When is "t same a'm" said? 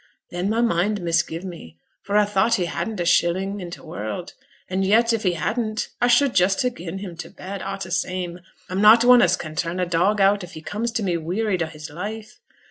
7.77-8.81